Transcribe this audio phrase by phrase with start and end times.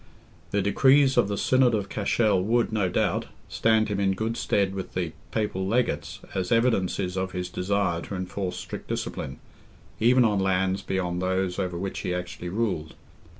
[0.49, 4.73] The decrees of the Synod of Cashel would, no doubt, stand him in good stead
[4.73, 9.37] with the Papal legates as evidences of his desire to enforce strict discipline,
[9.99, 12.95] even on lands beyond those over which he actually ruled.